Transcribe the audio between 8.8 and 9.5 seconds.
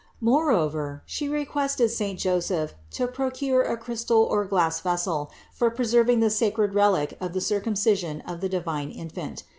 Infant.